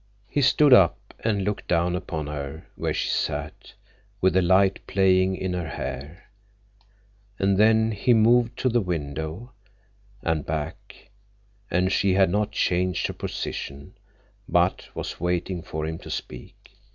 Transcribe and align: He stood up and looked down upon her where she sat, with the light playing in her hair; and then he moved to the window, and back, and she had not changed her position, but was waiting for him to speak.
He 0.27 0.41
stood 0.41 0.73
up 0.73 1.13
and 1.23 1.43
looked 1.43 1.67
down 1.67 1.95
upon 1.95 2.25
her 2.25 2.65
where 2.75 2.91
she 2.91 3.07
sat, 3.07 3.73
with 4.19 4.33
the 4.33 4.41
light 4.41 4.79
playing 4.87 5.35
in 5.35 5.53
her 5.53 5.67
hair; 5.67 6.23
and 7.37 7.55
then 7.55 7.91
he 7.91 8.15
moved 8.15 8.57
to 8.57 8.69
the 8.69 8.81
window, 8.81 9.51
and 10.23 10.43
back, 10.43 11.11
and 11.69 11.91
she 11.91 12.15
had 12.15 12.31
not 12.31 12.51
changed 12.51 13.05
her 13.05 13.13
position, 13.13 13.93
but 14.49 14.89
was 14.95 15.19
waiting 15.19 15.61
for 15.61 15.85
him 15.85 15.99
to 15.99 16.09
speak. 16.09 16.71